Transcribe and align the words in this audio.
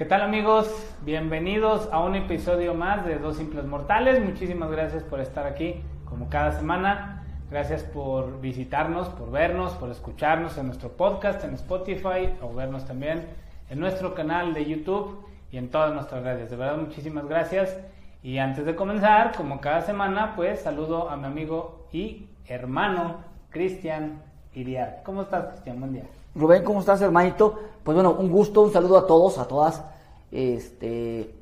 ¿Qué 0.00 0.06
tal 0.06 0.22
amigos? 0.22 0.66
Bienvenidos 1.02 1.86
a 1.92 2.00
un 2.02 2.14
episodio 2.14 2.72
más 2.72 3.04
de 3.04 3.18
Dos 3.18 3.36
Simples 3.36 3.66
Mortales. 3.66 4.18
Muchísimas 4.24 4.70
gracias 4.70 5.02
por 5.02 5.20
estar 5.20 5.46
aquí 5.46 5.82
como 6.06 6.30
cada 6.30 6.52
semana. 6.52 7.22
Gracias 7.50 7.82
por 7.82 8.40
visitarnos, 8.40 9.10
por 9.10 9.30
vernos, 9.30 9.74
por 9.74 9.90
escucharnos 9.90 10.56
en 10.56 10.68
nuestro 10.68 10.88
podcast, 10.88 11.44
en 11.44 11.52
Spotify 11.52 12.32
o 12.40 12.54
vernos 12.54 12.86
también 12.86 13.26
en 13.68 13.78
nuestro 13.78 14.14
canal 14.14 14.54
de 14.54 14.64
YouTube 14.64 15.22
y 15.52 15.58
en 15.58 15.70
todas 15.70 15.92
nuestras 15.92 16.24
redes. 16.24 16.48
De 16.48 16.56
verdad, 16.56 16.78
muchísimas 16.78 17.26
gracias. 17.26 17.78
Y 18.22 18.38
antes 18.38 18.64
de 18.64 18.74
comenzar, 18.74 19.36
como 19.36 19.60
cada 19.60 19.82
semana, 19.82 20.32
pues 20.34 20.62
saludo 20.62 21.10
a 21.10 21.18
mi 21.18 21.26
amigo 21.26 21.86
y 21.92 22.26
hermano 22.46 23.18
Cristian 23.50 24.22
Iriar. 24.54 25.02
¿Cómo 25.04 25.20
estás, 25.20 25.44
Cristian? 25.48 25.78
Buen 25.78 25.92
día. 25.92 26.04
Rubén, 26.34 26.64
¿cómo 26.64 26.80
estás, 26.80 27.02
hermanito? 27.02 27.58
Pues 27.84 27.94
bueno, 27.94 28.12
un 28.18 28.30
gusto, 28.30 28.62
un 28.62 28.72
saludo 28.72 28.98
a 28.98 29.06
todos, 29.06 29.38
a 29.38 29.46
todas. 29.46 29.82
Este, 30.30 31.34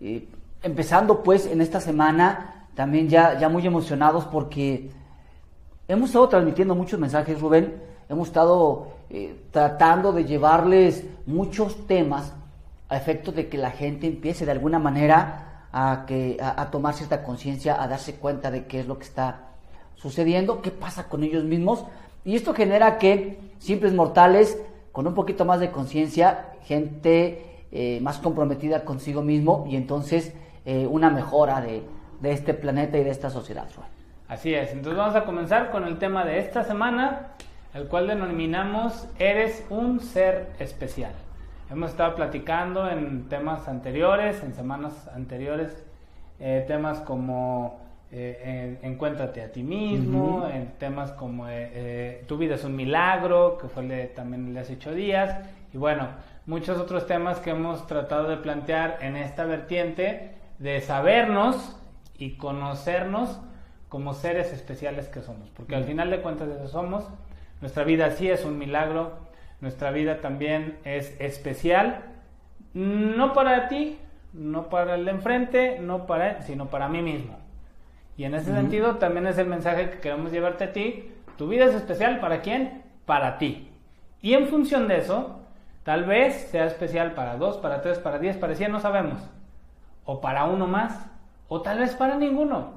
eh, 0.00 0.28
empezando 0.62 1.22
pues 1.22 1.46
en 1.46 1.60
esta 1.60 1.80
semana, 1.80 2.68
también 2.74 3.08
ya, 3.08 3.38
ya 3.38 3.48
muy 3.48 3.66
emocionados 3.66 4.24
porque 4.24 4.90
hemos 5.88 6.10
estado 6.10 6.28
transmitiendo 6.28 6.74
muchos 6.74 6.98
mensajes, 6.98 7.40
Rubén. 7.40 7.82
Hemos 8.08 8.28
estado 8.28 8.88
eh, 9.10 9.44
tratando 9.50 10.12
de 10.12 10.24
llevarles 10.24 11.04
muchos 11.26 11.86
temas 11.86 12.32
a 12.88 12.96
efecto 12.96 13.32
de 13.32 13.48
que 13.48 13.58
la 13.58 13.70
gente 13.70 14.06
empiece 14.06 14.44
de 14.44 14.52
alguna 14.52 14.78
manera 14.78 15.66
a, 15.72 16.04
que, 16.06 16.36
a, 16.40 16.70
tomar 16.70 16.94
cierta 16.94 17.22
conciencia, 17.22 17.82
a 17.82 17.88
darse 17.88 18.16
cuenta 18.16 18.50
de 18.50 18.66
qué 18.66 18.80
es 18.80 18.86
lo 18.86 18.98
que 18.98 19.04
está 19.04 19.48
sucediendo, 19.96 20.60
qué 20.60 20.70
pasa 20.70 21.08
con 21.08 21.24
ellos 21.24 21.44
mismos. 21.44 21.84
Y 22.24 22.36
esto 22.36 22.54
genera 22.54 22.98
que 22.98 23.38
simples 23.58 23.94
mortales, 23.94 24.58
con 24.92 25.06
un 25.06 25.14
poquito 25.14 25.44
más 25.44 25.58
de 25.58 25.70
conciencia, 25.70 26.50
gente 26.64 27.66
eh, 27.72 28.00
más 28.02 28.18
comprometida 28.18 28.84
consigo 28.84 29.22
mismo 29.22 29.64
y 29.68 29.76
entonces 29.76 30.34
eh, 30.66 30.86
una 30.86 31.10
mejora 31.10 31.60
de, 31.60 31.82
este 32.22 32.54
planeta 32.54 32.98
y 32.98 33.04
de 33.04 33.10
esta 33.10 33.30
sociedad. 33.30 33.66
Así 34.28 34.54
es, 34.54 34.70
entonces 34.72 34.96
vamos 34.96 35.16
a 35.16 35.24
comenzar 35.24 35.70
con 35.70 35.84
el 35.86 35.98
tema 35.98 36.24
de 36.24 36.38
esta 36.38 36.62
semana, 36.62 37.32
el 37.74 37.88
cual 37.88 38.06
denominamos 38.06 39.08
Eres 39.18 39.64
un 39.70 40.00
ser 40.00 40.50
especial. 40.60 41.12
Hemos 41.70 41.90
estado 41.90 42.14
platicando 42.14 42.88
en 42.88 43.28
temas 43.28 43.66
anteriores, 43.66 44.42
en 44.44 44.54
semanas 44.54 45.08
anteriores, 45.14 45.82
eh, 46.38 46.64
temas 46.68 47.00
como 47.00 47.81
eh, 48.14 48.78
encuéntrate 48.82 49.40
a 49.40 49.50
ti 49.50 49.62
mismo, 49.62 50.46
en 50.46 50.72
temas 50.78 51.12
como 51.12 51.46
eh, 51.48 52.22
tu 52.28 52.36
vida 52.36 52.56
es 52.56 52.64
un 52.64 52.76
milagro, 52.76 53.56
que 53.56 53.68
fue 53.68 53.82
también 54.14 54.52
de 54.52 54.60
hace 54.60 54.74
ocho 54.74 54.92
días, 54.92 55.38
y 55.72 55.78
bueno, 55.78 56.08
muchos 56.44 56.78
otros 56.78 57.06
temas 57.06 57.38
que 57.40 57.50
hemos 57.50 57.86
tratado 57.86 58.28
de 58.28 58.36
plantear 58.36 58.98
en 59.00 59.16
esta 59.16 59.46
vertiente 59.46 60.32
de 60.58 60.80
sabernos 60.82 61.74
y 62.18 62.36
conocernos 62.36 63.40
como 63.88 64.12
seres 64.12 64.52
especiales 64.52 65.08
que 65.08 65.22
somos, 65.22 65.48
porque 65.50 65.74
al 65.74 65.84
final 65.84 66.10
de 66.10 66.20
cuentas 66.20 66.48
eso 66.50 66.68
somos, 66.68 67.08
nuestra 67.62 67.84
vida 67.84 68.10
sí 68.10 68.28
es 68.28 68.44
un 68.44 68.58
milagro, 68.58 69.12
nuestra 69.62 69.90
vida 69.90 70.20
también 70.20 70.78
es 70.84 71.18
especial, 71.18 72.02
no 72.74 73.32
para 73.32 73.68
ti, 73.68 73.98
no 74.34 74.68
para 74.68 74.96
el 74.96 75.06
de 75.06 75.10
enfrente, 75.12 75.78
no 75.78 76.06
para 76.06 76.30
él, 76.30 76.36
sino 76.42 76.66
para 76.66 76.88
mí 76.88 77.00
mismo. 77.00 77.41
Y 78.16 78.24
en 78.24 78.34
ese 78.34 78.54
sentido 78.54 78.96
también 78.96 79.26
es 79.26 79.38
el 79.38 79.46
mensaje 79.46 79.90
que 79.90 80.00
queremos 80.00 80.32
llevarte 80.32 80.64
a 80.64 80.72
ti. 80.72 81.10
Tu 81.36 81.48
vida 81.48 81.64
es 81.64 81.74
especial 81.74 82.20
para 82.20 82.40
quién? 82.40 82.82
Para 83.06 83.38
ti. 83.38 83.68
Y 84.20 84.34
en 84.34 84.46
función 84.48 84.88
de 84.88 84.98
eso, 84.98 85.40
tal 85.82 86.04
vez 86.04 86.48
sea 86.50 86.66
especial 86.66 87.14
para 87.14 87.36
dos, 87.36 87.56
para 87.58 87.80
tres, 87.80 87.98
para 87.98 88.18
diez, 88.18 88.36
para 88.36 88.54
cien, 88.54 88.72
no 88.72 88.80
sabemos. 88.80 89.20
O 90.04 90.20
para 90.20 90.44
uno 90.44 90.66
más, 90.66 91.06
o 91.48 91.62
tal 91.62 91.78
vez 91.78 91.94
para 91.94 92.16
ninguno. 92.16 92.74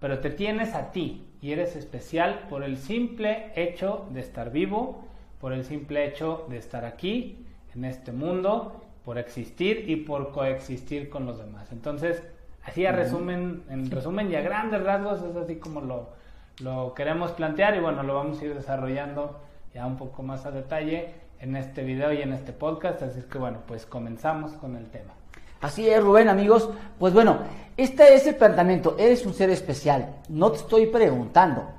Pero 0.00 0.18
te 0.18 0.30
tienes 0.30 0.74
a 0.74 0.90
ti 0.90 1.26
y 1.40 1.52
eres 1.52 1.76
especial 1.76 2.46
por 2.50 2.64
el 2.64 2.76
simple 2.76 3.52
hecho 3.54 4.06
de 4.10 4.20
estar 4.20 4.50
vivo 4.50 5.04
por 5.44 5.52
el 5.52 5.66
simple 5.66 6.06
hecho 6.06 6.46
de 6.48 6.56
estar 6.56 6.86
aquí, 6.86 7.44
en 7.74 7.84
este 7.84 8.12
mundo, 8.12 8.80
por 9.04 9.18
existir 9.18 9.90
y 9.90 9.96
por 9.96 10.32
coexistir 10.32 11.10
con 11.10 11.26
los 11.26 11.36
demás. 11.36 11.70
Entonces, 11.70 12.22
así 12.66 12.86
a 12.86 12.92
resumen, 12.92 13.64
en 13.68 13.90
resumen 13.90 14.30
y 14.30 14.36
a 14.36 14.40
grandes 14.40 14.82
rasgos 14.82 15.22
es 15.22 15.36
así 15.36 15.56
como 15.56 15.80
lo, 15.80 16.10
lo 16.60 16.94
queremos 16.94 17.32
plantear 17.32 17.76
y 17.76 17.80
bueno, 17.80 18.02
lo 18.02 18.14
vamos 18.14 18.40
a 18.40 18.44
ir 18.44 18.54
desarrollando 18.54 19.40
ya 19.74 19.86
un 19.86 19.96
poco 19.96 20.22
más 20.22 20.46
a 20.46 20.50
detalle 20.50 21.14
en 21.40 21.56
este 21.56 21.82
video 21.82 22.12
y 22.12 22.22
en 22.22 22.32
este 22.32 22.52
podcast. 22.52 23.02
Así 23.02 23.22
que 23.22 23.38
bueno, 23.38 23.58
pues 23.66 23.86
comenzamos 23.86 24.52
con 24.52 24.76
el 24.76 24.86
tema. 24.86 25.12
Así 25.60 25.88
es, 25.88 26.02
Rubén, 26.02 26.28
amigos. 26.28 26.68
Pues 26.98 27.12
bueno, 27.12 27.38
este 27.76 28.14
es 28.14 28.26
el 28.26 28.36
planteamiento. 28.36 28.96
Eres 28.98 29.24
un 29.26 29.34
ser 29.34 29.50
especial. 29.50 30.16
No 30.28 30.52
te 30.52 30.58
estoy 30.58 30.86
preguntando. 30.86 31.68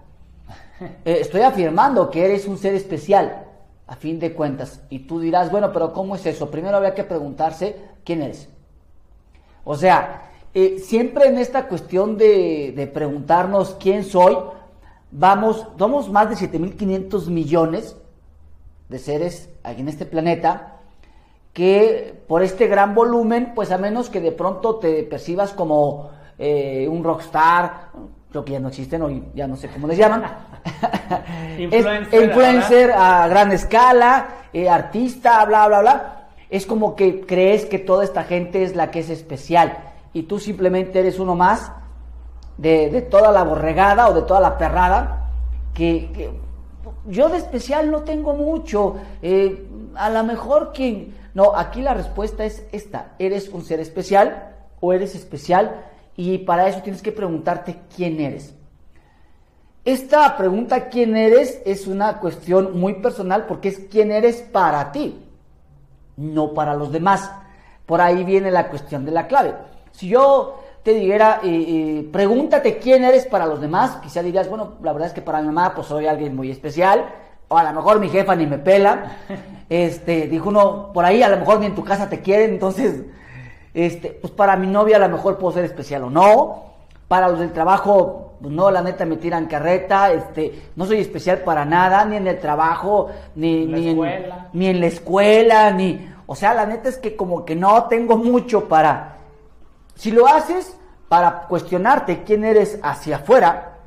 Eh, 1.06 1.19
estoy 1.22 1.40
afirmando 1.40 2.12
que 2.12 2.25
eres 2.25 2.46
un 2.47 2.57
ser 2.57 2.75
especial 2.75 3.46
a 3.88 3.96
fin 3.96 4.19
de 4.19 4.34
cuentas. 4.34 4.81
Y 4.90 5.00
tú 5.00 5.22
dirás, 5.22 5.50
bueno, 5.50 5.72
pero 5.72 5.94
¿cómo 5.94 6.17
es 6.17 6.25
eso? 6.25 6.52
Primero 6.52 6.75
habría 6.75 6.94
que 6.94 7.06
preguntarse 7.06 7.78
quién 8.03 8.22
eres. 8.22 8.50
O 9.63 9.78
sea, 9.78 10.31
eh, 10.57 10.79
siempre 10.79 11.27
en 11.27 11.38
esta 11.38 11.67
cuestión 11.67 12.17
de, 12.17 12.89
preguntarnos 12.93 13.75
quién 13.77 14.05
soy, 14.05 14.38
vamos, 15.11 15.67
somos 15.77 16.09
más 16.09 16.29
de 16.29 16.49
7.500 16.49 17.27
millones 17.27 17.97
de 18.88 18.97
seres 18.97 19.49
aquí 19.63 19.81
en 19.81 19.89
este 19.89 20.05
planeta 20.05 20.77
que 21.51 22.23
por 22.29 22.41
este 22.41 22.67
gran 22.67 22.95
volumen, 22.95 23.51
pues 23.53 23.69
a 23.73 23.77
menos 23.77 24.09
que 24.09 24.21
de 24.21 24.31
pronto 24.31 24.75
te 24.75 25.03
percibas 25.03 25.51
como 25.51 26.11
eh, 26.39 26.87
un 26.89 27.03
rockstar, 27.03 27.89
creo 28.31 28.45
que 28.45 28.53
ya 28.53 28.61
no 28.61 28.69
existen 28.69 29.01
hoy, 29.01 29.25
ya 29.35 29.47
no 29.47 29.57
sé 29.57 29.67
cómo 29.67 29.87
les 29.87 29.97
llaman. 29.97 30.23
influencer, 31.59 32.93
a 32.93 33.27
gran 33.27 33.51
escala, 33.51 34.27
eh, 34.53 34.69
artista, 34.69 35.43
bla, 35.43 35.67
bla, 35.67 35.81
bla. 35.81 36.27
Es 36.49 36.66
como 36.66 36.95
que 36.95 37.25
crees 37.25 37.66
que 37.66 37.77
toda 37.77 38.05
esta 38.05 38.23
gente 38.23 38.63
es 38.63 38.73
la 38.73 38.89
que 38.89 38.99
es 38.99 39.09
especial 39.09 39.94
y 40.15 40.23
tú 40.23 40.39
simplemente 40.39 40.97
eres 40.97 41.19
uno 41.19 41.35
más 41.35 41.73
de, 42.57 43.01
toda 43.11 43.33
la 43.33 43.43
borregada 43.43 44.07
o 44.07 44.13
de 44.13 44.21
toda 44.21 44.39
la 44.39 44.57
perrada 44.57 45.29
que, 45.73 46.31
yo 47.05 47.27
de 47.27 47.37
especial 47.37 47.91
no 47.91 48.03
tengo 48.03 48.33
mucho. 48.33 48.95
Eh, 49.21 49.67
a 49.93 50.09
lo 50.09 50.23
mejor 50.23 50.71
que... 50.71 51.11
No, 51.33 51.53
aquí 51.53 51.81
la 51.81 51.93
respuesta 51.93 52.45
es 52.45 52.63
esta. 52.71 53.15
¿Eres 53.19 53.49
un 53.49 53.65
ser 53.65 53.81
especial 53.81 54.55
o 54.79 54.93
eres 54.93 55.15
especial? 55.15 55.83
Y 56.15 56.37
para 56.39 56.69
eso 56.69 56.81
tienes 56.81 57.01
que 57.01 57.11
preguntarte 57.11 57.81
quién 57.93 58.21
eres. 58.21 58.55
Esta 59.83 60.37
pregunta, 60.37 60.87
¿quién 60.87 61.17
eres? 61.17 61.61
es 61.65 61.87
una 61.87 62.19
cuestión 62.21 62.79
muy 62.79 63.01
personal 63.01 63.47
porque 63.47 63.67
es 63.67 63.79
quién 63.91 64.11
eres 64.11 64.37
para 64.41 64.93
ti, 64.93 65.21
no 66.15 66.53
para 66.53 66.73
los 66.73 66.89
demás. 66.93 67.29
Por 67.85 67.99
ahí 67.99 68.23
viene 68.23 68.49
la 68.49 68.69
cuestión 68.69 69.03
de 69.03 69.11
la 69.11 69.27
clave. 69.27 69.74
Si 69.95 70.07
yo 70.07 70.59
te 70.83 70.94
dijera, 70.94 71.39
eh, 71.44 71.47
eh, 71.47 72.09
pregúntate 72.11 72.78
quién 72.78 73.03
eres 73.03 73.25
para 73.25 73.45
los 73.45 73.59
demás, 73.59 73.97
quizá 74.03 74.22
dirías, 74.22 74.47
bueno, 74.50 74.73
la 74.83 74.94
verdad 74.94 75.07
es 75.07 75.13
que 75.13 75.22
para 75.22 75.41
mi 75.41 75.47
mamá 75.47 75.73
pues 75.73 75.88
soy 75.88 76.06
alguien 76.06 76.35
muy 76.35 76.51
especial, 76.51 77.06
o 77.47 77.57
a 77.57 77.63
lo 77.63 77.73
mejor 77.73 78.00
mi 78.00 78.09
jefa 78.09 78.35
ni 78.35 78.45
me 78.45 78.57
pela. 78.57 79.17
Este, 79.67 80.28
dijo 80.28 80.50
uno, 80.50 80.91
por 80.94 81.05
ahí 81.05 81.23
a 81.23 81.28
lo 81.28 81.38
mejor 81.38 81.59
ni 81.59 81.66
en 81.66 81.73
tu 81.73 81.84
casa 81.84 82.07
te 82.07 82.22
quieren, 82.22 82.51
entonces 82.51 83.01
este, 83.75 84.09
pues 84.09 84.31
para 84.31 84.55
mi 84.55 84.67
novia 84.67 84.95
a 84.95 85.00
lo 85.00 85.09
mejor 85.09 85.38
puedo 85.38 85.53
ser 85.53 85.66
especial 85.66 86.05
o 86.05 86.09
no. 86.09 86.63
Para 87.09 87.28
los 87.28 87.39
del 87.39 87.51
trabajo, 87.51 88.35
pues 88.41 88.53
no, 88.53 88.72
la 88.72 88.81
neta 88.81 89.05
me 89.05 89.17
tiran 89.17 89.47
carreta. 89.47 90.11
Este, 90.13 90.69
no 90.75 90.85
soy 90.85 91.00
especial 91.00 91.39
para 91.39 91.66
nada, 91.66 92.05
ni 92.05 92.16
en 92.16 92.25
el 92.25 92.39
trabajo, 92.39 93.09
ni, 93.35 93.66
ni, 93.66 93.89
en, 93.89 94.29
ni 94.53 94.67
en 94.67 94.79
la 94.79 94.88
escuela, 94.88 95.72
ni. 95.72 96.09
O 96.25 96.35
sea, 96.35 96.53
la 96.53 96.66
neta 96.66 96.89
es 96.89 96.97
que 96.97 97.16
como 97.16 97.44
que 97.44 97.55
no 97.55 97.84
tengo 97.84 98.17
mucho 98.17 98.67
para. 98.67 99.15
Si 99.95 100.11
lo 100.11 100.27
haces 100.27 100.77
para 101.07 101.47
cuestionarte 101.47 102.23
quién 102.23 102.43
eres 102.43 102.79
hacia 102.83 103.17
afuera, 103.17 103.77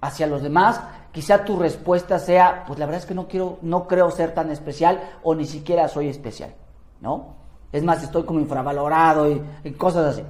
hacia 0.00 0.26
los 0.26 0.42
demás, 0.42 0.80
quizá 1.12 1.44
tu 1.44 1.58
respuesta 1.58 2.18
sea, 2.18 2.64
pues 2.66 2.78
la 2.78 2.86
verdad 2.86 3.02
es 3.02 3.06
que 3.06 3.14
no 3.14 3.28
quiero, 3.28 3.58
no 3.62 3.86
creo 3.86 4.10
ser 4.10 4.34
tan 4.34 4.50
especial 4.50 5.00
o 5.22 5.34
ni 5.34 5.46
siquiera 5.46 5.88
soy 5.88 6.08
especial, 6.08 6.54
¿no? 7.00 7.36
Es 7.72 7.82
más, 7.82 8.02
estoy 8.02 8.24
como 8.24 8.40
infravalorado 8.40 9.30
y, 9.30 9.72
cosas 9.72 10.14
así. 10.14 10.24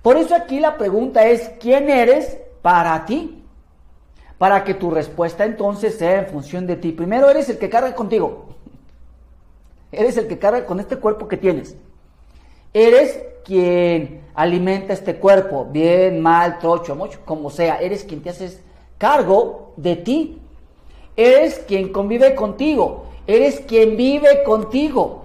Por 0.00 0.16
eso 0.16 0.34
aquí 0.34 0.58
la 0.58 0.78
pregunta 0.78 1.26
es, 1.26 1.50
¿quién 1.60 1.90
eres 1.90 2.38
para 2.62 3.04
ti? 3.04 3.44
Para 4.38 4.64
que 4.64 4.74
tu 4.74 4.90
respuesta 4.90 5.44
entonces 5.44 5.98
sea 5.98 6.20
en 6.20 6.26
función 6.26 6.66
de 6.66 6.76
ti. 6.76 6.92
Primero 6.92 7.28
eres 7.28 7.48
el 7.48 7.58
que 7.58 7.68
carga 7.68 7.94
contigo. 7.94 8.46
Eres 9.92 10.16
el 10.16 10.26
que 10.26 10.38
carga 10.38 10.64
con 10.64 10.80
este 10.80 10.96
cuerpo 10.96 11.28
que 11.28 11.36
tienes. 11.36 11.76
Eres 12.74 13.20
quien 13.44 14.22
alimenta 14.34 14.92
este 14.92 15.16
cuerpo, 15.16 15.66
bien, 15.70 16.20
mal, 16.20 16.58
trocho, 16.58 16.94
mucho, 16.94 17.20
como 17.24 17.50
sea. 17.50 17.80
Eres 17.80 18.04
quien 18.04 18.22
te 18.22 18.30
haces 18.30 18.60
cargo 18.98 19.72
de 19.76 19.96
ti. 19.96 20.40
Eres 21.16 21.58
quien 21.66 21.92
convive 21.92 22.34
contigo. 22.34 23.06
Eres 23.26 23.60
quien 23.60 23.96
vive 23.96 24.42
contigo. 24.44 25.22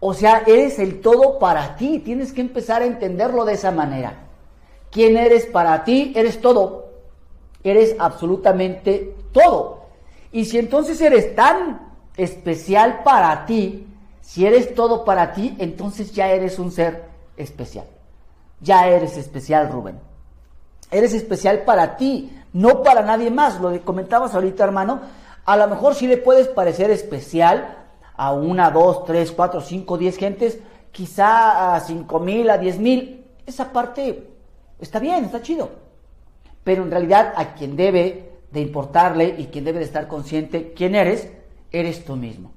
O 0.00 0.14
sea, 0.14 0.42
eres 0.46 0.78
el 0.78 1.00
todo 1.00 1.38
para 1.38 1.76
ti. 1.76 1.98
Tienes 1.98 2.32
que 2.32 2.40
empezar 2.40 2.82
a 2.82 2.86
entenderlo 2.86 3.44
de 3.44 3.54
esa 3.54 3.70
manera. 3.70 4.26
¿Quién 4.90 5.16
eres 5.16 5.46
para 5.46 5.84
ti? 5.84 6.12
Eres 6.16 6.40
todo. 6.40 6.90
Eres 7.62 7.96
absolutamente 7.98 9.14
todo. 9.32 9.86
Y 10.32 10.46
si 10.46 10.58
entonces 10.58 11.00
eres 11.00 11.34
tan 11.34 11.92
especial 12.16 13.02
para 13.04 13.44
ti, 13.46 13.86
si 14.26 14.44
eres 14.44 14.74
todo 14.74 15.04
para 15.04 15.32
ti, 15.32 15.54
entonces 15.60 16.12
ya 16.12 16.32
eres 16.32 16.58
un 16.58 16.72
ser 16.72 17.04
especial. 17.36 17.86
Ya 18.60 18.88
eres 18.88 19.16
especial, 19.16 19.70
Rubén. 19.70 20.00
Eres 20.90 21.14
especial 21.14 21.60
para 21.60 21.96
ti, 21.96 22.36
no 22.52 22.82
para 22.82 23.02
nadie 23.02 23.30
más. 23.30 23.60
Lo 23.60 23.70
que 23.70 23.82
comentabas 23.82 24.34
ahorita, 24.34 24.64
hermano, 24.64 25.00
a 25.44 25.56
lo 25.56 25.68
mejor 25.68 25.94
sí 25.94 26.08
le 26.08 26.16
puedes 26.16 26.48
parecer 26.48 26.90
especial 26.90 27.84
a 28.16 28.32
una, 28.32 28.72
dos, 28.72 29.04
tres, 29.04 29.30
cuatro, 29.30 29.60
cinco, 29.60 29.96
diez 29.96 30.16
gentes, 30.16 30.58
quizá 30.90 31.76
a 31.76 31.80
cinco 31.80 32.18
mil, 32.18 32.50
a 32.50 32.58
diez 32.58 32.80
mil. 32.80 33.24
Esa 33.46 33.72
parte 33.72 34.28
está 34.80 34.98
bien, 34.98 35.24
está 35.24 35.40
chido. 35.40 35.70
Pero 36.64 36.82
en 36.82 36.90
realidad 36.90 37.32
a 37.36 37.54
quien 37.54 37.76
debe 37.76 38.32
de 38.50 38.60
importarle 38.60 39.36
y 39.38 39.46
quien 39.46 39.64
debe 39.64 39.78
de 39.78 39.84
estar 39.84 40.08
consciente 40.08 40.72
quién 40.72 40.96
eres, 40.96 41.28
eres 41.70 42.04
tú 42.04 42.16
mismo. 42.16 42.55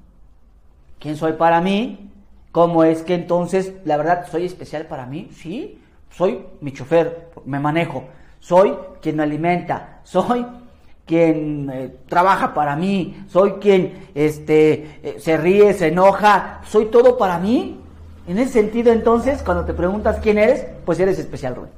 ¿Quién 0.99 1.15
soy 1.15 1.33
para 1.33 1.61
mí? 1.61 2.11
¿Cómo 2.51 2.83
es 2.83 3.03
que 3.03 3.15
entonces, 3.15 3.73
la 3.85 3.97
verdad, 3.97 4.27
soy 4.29 4.45
especial 4.45 4.85
para 4.85 5.05
mí? 5.05 5.29
Sí, 5.31 5.81
soy 6.09 6.45
mi 6.61 6.73
chofer, 6.73 7.29
me 7.45 7.59
manejo, 7.59 8.05
soy 8.39 8.75
quien 9.01 9.15
me 9.15 9.23
alimenta, 9.23 9.99
soy 10.03 10.45
quien 11.05 11.69
eh, 11.71 11.95
trabaja 12.07 12.53
para 12.53 12.75
mí, 12.75 13.23
soy 13.27 13.53
quien 13.53 14.09
este, 14.13 14.99
eh, 15.03 15.15
se 15.19 15.37
ríe, 15.37 15.73
se 15.73 15.87
enoja, 15.87 16.61
soy 16.65 16.85
todo 16.87 17.17
para 17.17 17.39
mí. 17.39 17.79
En 18.27 18.37
ese 18.37 18.53
sentido, 18.53 18.91
entonces, 18.91 19.41
cuando 19.41 19.65
te 19.65 19.73
preguntas 19.73 20.19
quién 20.21 20.37
eres, 20.37 20.67
pues 20.85 20.99
eres 20.99 21.17
especial, 21.17 21.55
Rubén. 21.55 21.71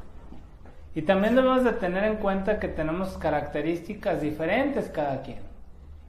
Y 0.96 1.04
también 1.04 1.36
debemos 1.36 1.64
de 1.64 1.72
tener 1.74 2.04
en 2.04 2.18
cuenta 2.18 2.60
que 2.60 2.68
tenemos 2.68 3.18
características 3.18 4.22
diferentes 4.22 4.90
cada 4.90 5.22
quien. 5.22 5.51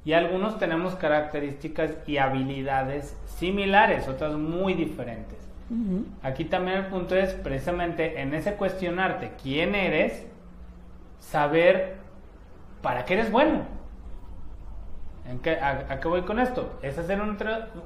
Y 0.05 0.15
algunos 0.15 0.59
tenemos 0.59 0.97
características 0.97 1.97
y 2.07 2.17
habilidades 2.17 3.17
similares, 3.27 4.09
otras 4.09 4.35
muy 4.35 4.75
diferentes. 4.75 5.39
Aquí 6.23 6.45
también 6.45 6.79
el 6.79 6.87
punto 6.87 7.17
es 7.17 7.33
precisamente 7.33 8.21
en 8.21 8.35
ese 8.35 8.55
cuestionarte 8.57 9.33
quién 9.43 9.75
eres, 9.75 10.27
saber 11.19 11.97
para 12.83 13.07
qué 13.07 13.15
eres 13.15 13.31
bueno. 13.31 13.63
¿En 15.31 15.39
qué, 15.39 15.53
a, 15.53 15.99
qué 15.99 16.09
voy 16.09 16.23
con 16.23 16.41
esto? 16.41 16.79
Es 16.83 16.99
hacer 16.99 17.21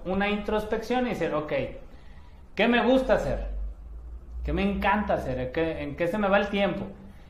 una 0.05 0.29
introspección 0.29 1.07
y 1.07 1.11
decir, 1.11 1.33
ok, 1.33 1.53
¿qué 2.57 2.67
me 2.67 2.85
gusta 2.85 3.15
hacer? 3.15 3.51
¿Qué 4.43 4.53
me 4.53 4.69
encanta 4.69 5.15
hacer? 5.15 5.39
¿En 5.39 5.53
qué, 5.53 5.83
¿En 5.83 5.97
qué 5.97 6.09
se 6.09 6.19
me 6.19 6.29
va 6.29 6.39
el 6.39 6.49
tiempo? 6.49 6.87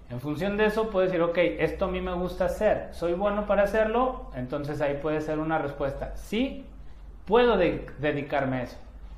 En 0.09 0.21
función 0.21 0.57
de 0.57 0.67
eso 0.67 0.89
puedo 0.91 1.07
decir, 1.07 1.21
ok, 1.21 1.37
esto 1.59 1.87
a 1.87 1.89
mí 1.89 2.01
me 2.01 2.13
gusta 2.13 2.45
hacer, 2.45 2.89
soy 2.93 3.15
bueno 3.15 3.47
para 3.47 3.65
hacerlo, 3.65 4.31
entonces 4.37 4.81
ahí 4.81 4.99
puede 5.03 5.21
ser 5.21 5.41
una 5.41 5.59
respuesta. 5.59 6.13
Sí, 6.15 6.65
puedo 7.25 7.57
dedicarme 7.57 8.59
a 8.59 8.63
eso. 8.63 8.77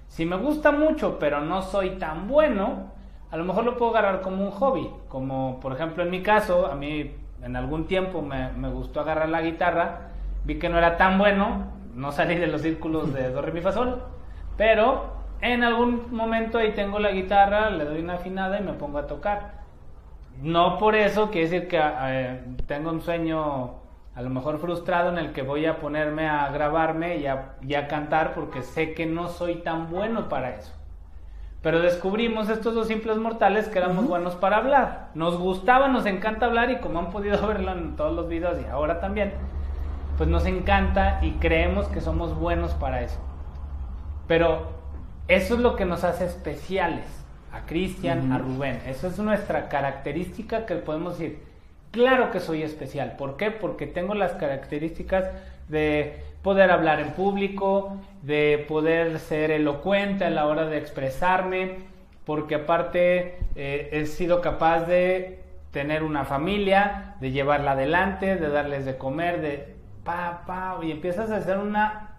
Si 0.08 0.24
me 0.24 0.36
gusta 0.36 0.72
mucho, 0.72 1.18
pero 1.18 1.40
no 1.40 1.60
soy 1.60 1.90
tan 1.98 2.26
bueno, 2.26 2.90
a 3.30 3.36
lo 3.36 3.44
mejor 3.44 3.64
lo 3.64 3.76
puedo 3.76 3.90
agarrar 3.90 4.22
como 4.22 4.42
un 4.42 4.50
hobby. 4.50 4.90
Como 5.08 5.60
por 5.60 5.72
ejemplo 5.72 6.02
en 6.02 6.10
mi 6.10 6.22
caso, 6.22 6.66
a 6.66 6.74
mí 6.74 7.14
en 7.42 7.56
algún 7.56 7.86
tiempo 7.86 8.22
me, 8.22 8.70
gustó 8.70 9.00
agarrar 9.00 9.28
la 9.28 9.42
guitarra, 9.42 10.08
vi 10.44 10.58
que 10.58 10.68
no 10.68 10.78
era 10.78 10.96
tan 10.96 11.18
bueno, 11.18 11.66
no 11.94 12.12
salí 12.12 12.36
de 12.36 12.46
los 12.46 12.62
círculos 12.62 13.12
de 13.12 13.30
do, 13.30 13.42
re, 13.42 13.52
mi, 13.52 13.60
fa, 13.60 13.72
sol, 13.72 14.02
pero 14.56 15.18
en 15.40 15.62
algún 15.62 16.06
momento 16.10 16.58
ahí 16.58 16.72
tengo 16.72 16.98
la 16.98 17.10
guitarra, 17.10 17.70
le 17.70 17.84
doy 17.84 18.00
una 18.00 18.14
afinada 18.14 18.58
y 18.58 18.62
me 18.62 18.72
pongo 18.72 18.98
a 18.98 19.06
tocar. 19.06 19.58
No 20.40 20.78
por 20.78 20.94
eso 20.94 21.30
quiere 21.30 21.48
decir 21.48 21.68
que 21.68 21.80
eh, 21.82 22.40
tengo 22.66 22.90
un 22.90 23.00
sueño 23.00 23.74
a 24.14 24.22
lo 24.22 24.30
mejor 24.30 24.58
frustrado 24.58 25.10
en 25.10 25.18
el 25.18 25.32
que 25.32 25.42
voy 25.42 25.66
a 25.66 25.78
ponerme 25.78 26.28
a 26.28 26.48
grabarme 26.50 27.18
y 27.18 27.74
a 27.74 27.88
cantar 27.88 28.34
porque 28.34 28.62
sé 28.62 28.94
que 28.94 29.06
no 29.06 29.28
soy 29.28 29.56
tan 29.56 29.90
bueno 29.90 30.28
para 30.28 30.50
eso. 30.56 30.72
Pero 31.62 31.80
descubrimos 31.80 32.48
estos 32.48 32.74
dos 32.74 32.86
simples 32.86 33.16
mortales 33.16 33.68
que 33.68 33.78
éramos 33.78 34.06
buenos 34.06 34.36
para 34.36 34.58
hablar. 34.58 35.08
Nos 35.14 35.36
gustaba, 35.36 35.88
nos 35.88 36.06
encanta 36.06 36.46
hablar 36.46 36.70
y 36.70 36.78
como 36.78 37.00
han 37.00 37.10
podido 37.10 37.44
verlo 37.46 37.72
en 37.72 37.96
todos 37.96 38.14
los 38.14 38.28
videos 38.28 38.58
y 38.60 38.68
ahora 38.70 39.00
también, 39.00 39.32
pues 40.16 40.28
nos 40.28 40.46
encanta 40.46 41.18
y 41.20 41.32
creemos 41.32 41.88
que 41.88 42.00
somos 42.00 42.38
buenos 42.38 42.74
para 42.74 43.02
eso. 43.02 43.18
Pero 44.28 44.68
eso 45.26 45.54
es 45.54 45.60
lo 45.60 45.74
que 45.74 45.84
nos 45.84 46.04
hace 46.04 46.26
especiales 46.26 47.04
a 47.52 47.66
Cristian, 47.66 48.32
a 48.32 48.38
Rubén. 48.38 48.80
Eso 48.86 49.08
es 49.08 49.18
nuestra 49.18 49.68
característica 49.68 50.66
que 50.66 50.76
podemos 50.76 51.18
decir, 51.18 51.38
claro 51.90 52.30
que 52.30 52.40
soy 52.40 52.62
especial. 52.62 53.16
¿Por 53.16 53.36
qué? 53.36 53.50
Porque 53.50 53.86
tengo 53.86 54.14
las 54.14 54.32
características 54.32 55.30
de 55.68 56.22
poder 56.42 56.70
hablar 56.70 57.00
en 57.00 57.12
público, 57.12 57.96
de 58.22 58.64
poder 58.68 59.18
ser 59.18 59.50
elocuente 59.50 60.24
a 60.24 60.30
la 60.30 60.46
hora 60.46 60.66
de 60.66 60.78
expresarme, 60.78 61.76
porque 62.24 62.56
aparte 62.56 63.38
eh, 63.56 63.88
he 63.92 64.06
sido 64.06 64.40
capaz 64.40 64.84
de 64.84 65.40
tener 65.72 66.02
una 66.02 66.24
familia, 66.24 67.14
de 67.20 67.30
llevarla 67.30 67.72
adelante, 67.72 68.36
de 68.36 68.48
darles 68.48 68.84
de 68.84 68.96
comer, 68.96 69.40
de 69.40 69.74
pa, 70.04 70.42
pa, 70.46 70.78
y 70.82 70.90
empiezas 70.90 71.30
a 71.30 71.36
hacer 71.36 71.58
una, 71.58 72.16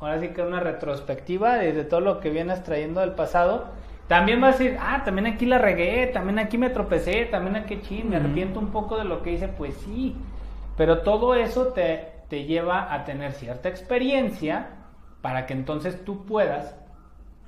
ahora 0.00 0.20
sí 0.20 0.28
que 0.28 0.42
una 0.42 0.60
retrospectiva 0.60 1.56
de, 1.56 1.84
todo 1.84 2.00
lo 2.00 2.20
que 2.20 2.30
vienes 2.30 2.62
trayendo 2.62 3.00
del 3.00 3.12
pasado. 3.12 3.66
También 4.08 4.40
vas 4.40 4.54
a 4.54 4.58
decir, 4.58 4.78
ah, 4.80 5.02
también 5.04 5.26
aquí 5.26 5.44
la 5.44 5.58
regué, 5.58 6.06
también 6.06 6.38
aquí 6.38 6.56
me 6.56 6.70
tropecé, 6.70 7.26
también 7.26 7.56
aquí 7.56 7.80
chin, 7.82 8.08
me 8.08 8.16
arrepiento 8.16 8.58
un 8.58 8.68
poco 8.68 8.96
de 8.96 9.04
lo 9.04 9.22
que 9.22 9.32
hice, 9.32 9.48
pues 9.48 9.76
sí, 9.84 10.16
pero 10.78 11.02
todo 11.02 11.34
eso 11.34 11.68
te, 11.68 12.12
te 12.28 12.44
lleva 12.44 12.94
a 12.94 13.04
tener 13.04 13.32
cierta 13.32 13.68
experiencia 13.68 14.70
para 15.20 15.44
que 15.44 15.52
entonces 15.52 16.04
tú 16.06 16.24
puedas 16.24 16.74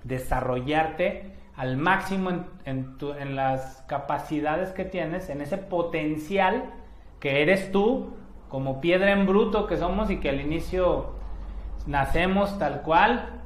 desarrollarte 0.05 1.35
al 1.57 1.79
máximo 1.79 2.31
en, 2.65 2.97
en, 3.19 3.37
las 3.37 3.83
capacidades 3.87 4.73
que 4.73 4.85
tienes, 4.85 5.31
en 5.31 5.41
ese 5.41 5.57
potencial 5.57 6.65
que 7.21 7.41
eres 7.43 7.73
tú, 7.73 8.15
como 8.49 8.81
piedra 8.83 9.12
en 9.12 9.27
bruto 9.27 9.67
que 9.67 9.79
somos 9.79 10.11
y 10.11 10.19
que 10.19 10.29
al 10.29 10.41
inicio 10.41 11.15
nacemos 11.87 12.59
tal 12.59 12.83
cual, 12.83 13.40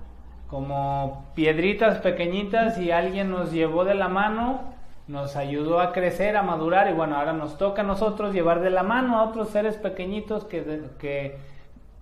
como 0.55 1.33
piedritas 1.35 1.99
pequeñitas 1.99 2.79
y 2.79 2.93
alguien 2.93 3.29
nos 3.29 3.51
llevó 3.51 3.85
de 3.85 3.97
la 3.97 4.07
mano 4.07 4.61
nos 5.09 5.35
ayudó 5.35 5.81
a 5.81 5.93
crecer, 5.93 6.37
a 6.37 6.45
madurar 6.45 6.89
y 6.89 6.93
bueno, 6.93 7.17
ahora 7.17 7.33
nos 7.33 7.59
toca 7.59 7.83
a 7.83 7.85
nosotros 7.85 8.33
llevar 8.33 8.61
de 8.61 8.71
la 8.71 8.85
mano 8.85 9.19
a 9.19 9.25
otros 9.25 9.49
seres 9.49 9.77
pequeñitos 9.77 10.45
que, 10.45 10.87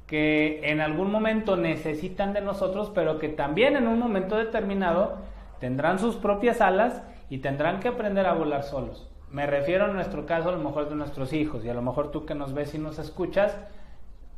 que, 0.06 0.60
en 0.70 0.82
algún 0.82 1.10
momento 1.10 1.56
necesitan 1.56 2.34
de 2.34 2.42
nosotros, 2.42 2.92
pero 2.94 3.18
que 3.18 3.30
también 3.30 3.74
en 3.74 3.88
un 3.88 3.98
momento 3.98 4.36
determinado 4.36 5.16
tendrán 5.58 5.98
sus 5.98 6.16
propias 6.16 6.60
alas 6.60 7.02
y 7.30 7.38
tendrán 7.38 7.80
que 7.80 7.88
aprender 7.88 8.26
a 8.26 8.34
volar 8.34 8.64
solos. 8.64 9.08
Me 9.30 9.46
refiero 9.46 9.86
en 9.86 9.94
nuestro 9.94 10.26
caso 10.26 10.50
a 10.50 10.52
lo 10.52 10.58
mejor 10.58 10.90
de 10.90 10.96
nuestros 10.96 11.32
hijos 11.32 11.64
y 11.64 11.70
a 11.70 11.74
lo 11.74 11.80
mejor 11.80 12.10
tú 12.10 12.26
que 12.26 12.34
nos 12.34 12.52
ves 12.52 12.74
y 12.74 12.78
nos 12.78 12.98
escuchas 12.98 13.56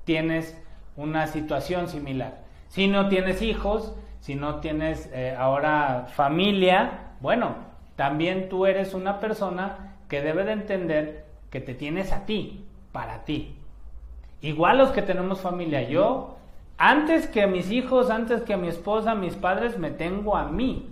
tienes 0.05 0.57
una 0.97 1.27
situación 1.27 1.89
similar. 1.89 2.44
Si 2.69 2.89
no 2.89 3.09
tienes 3.09 3.43
hijos, 3.43 3.95
si 4.21 4.35
no 4.35 4.61
tienes 4.61 5.11
eh, 5.13 5.35
ahora 5.39 6.07
familia, 6.15 7.13
bueno, 7.21 7.55
también 7.97 8.49
tú 8.49 8.67
eres 8.67 8.95
una 8.95 9.21
persona 9.21 9.97
que 10.09 10.21
debe 10.21 10.45
de 10.45 10.53
entender 10.53 11.27
que 11.51 11.61
te 11.61 11.75
tienes 11.75 12.13
a 12.13 12.27
ti, 12.27 12.65
para 12.91 13.25
ti. 13.25 13.57
Igual 14.41 14.79
los 14.79 14.91
que 14.91 15.03
tenemos 15.03 15.41
familia, 15.41 15.83
yo, 15.83 16.37
antes 16.77 17.29
que 17.29 17.43
a 17.43 17.47
mis 17.47 17.71
hijos, 17.71 18.11
antes 18.11 18.43
que 18.43 18.55
a 18.55 18.59
mi 18.59 18.69
esposa, 18.69 19.13
a 19.13 19.15
mis 19.15 19.37
padres, 19.37 19.79
me 19.79 19.91
tengo 19.91 20.37
a 20.37 20.47
mí. 20.47 20.91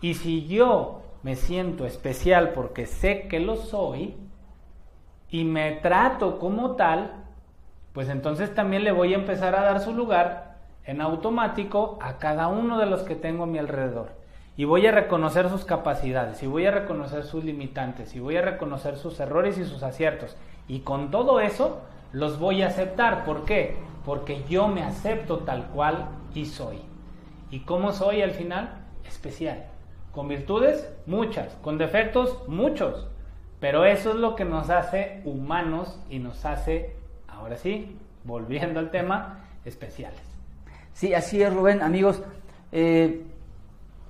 Y 0.00 0.14
si 0.14 0.46
yo 0.46 1.02
me 1.22 1.36
siento 1.36 1.86
especial 1.86 2.50
porque 2.50 2.86
sé 2.86 3.28
que 3.28 3.40
lo 3.40 3.56
soy 3.56 4.14
y 5.30 5.44
me 5.44 5.72
trato 5.72 6.38
como 6.38 6.76
tal, 6.76 7.24
pues 7.92 8.08
entonces 8.08 8.54
también 8.54 8.84
le 8.84 8.92
voy 8.92 9.12
a 9.12 9.18
empezar 9.18 9.54
a 9.54 9.62
dar 9.62 9.80
su 9.80 9.92
lugar 9.92 10.47
en 10.88 11.02
automático 11.02 11.98
a 12.00 12.16
cada 12.16 12.48
uno 12.48 12.78
de 12.78 12.86
los 12.86 13.02
que 13.02 13.14
tengo 13.14 13.44
a 13.44 13.46
mi 13.46 13.58
alrededor 13.58 14.08
y 14.56 14.64
voy 14.64 14.86
a 14.86 14.90
reconocer 14.90 15.48
sus 15.50 15.64
capacidades, 15.64 16.42
y 16.42 16.48
voy 16.48 16.66
a 16.66 16.72
reconocer 16.72 17.22
sus 17.22 17.44
limitantes, 17.44 18.16
y 18.16 18.20
voy 18.20 18.36
a 18.38 18.42
reconocer 18.42 18.96
sus 18.96 19.20
errores 19.20 19.56
y 19.56 19.64
sus 19.64 19.84
aciertos. 19.84 20.36
Y 20.66 20.80
con 20.80 21.12
todo 21.12 21.38
eso 21.38 21.82
los 22.10 22.40
voy 22.40 22.62
a 22.62 22.66
aceptar. 22.66 23.24
¿Por 23.24 23.44
qué? 23.44 23.76
Porque 24.04 24.42
yo 24.48 24.66
me 24.66 24.82
acepto 24.82 25.38
tal 25.40 25.66
cual 25.66 26.08
y 26.34 26.46
soy. 26.46 26.80
¿Y 27.52 27.60
cómo 27.60 27.92
soy 27.92 28.20
al 28.20 28.32
final? 28.32 28.84
Especial. 29.06 29.66
Con 30.10 30.26
virtudes, 30.26 30.92
muchas. 31.06 31.54
Con 31.62 31.78
defectos, 31.78 32.48
muchos. 32.48 33.06
Pero 33.60 33.84
eso 33.84 34.10
es 34.10 34.16
lo 34.16 34.34
que 34.34 34.44
nos 34.44 34.70
hace 34.70 35.22
humanos 35.24 36.00
y 36.10 36.18
nos 36.18 36.44
hace, 36.44 36.96
ahora 37.28 37.56
sí, 37.56 37.96
volviendo 38.24 38.80
al 38.80 38.90
tema, 38.90 39.44
especiales. 39.64 40.27
Sí, 40.98 41.14
así 41.14 41.40
es, 41.40 41.54
Rubén. 41.54 41.80
Amigos, 41.80 42.20
eh, 42.72 43.22